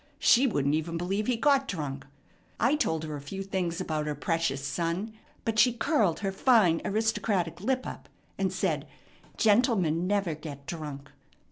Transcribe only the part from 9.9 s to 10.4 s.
never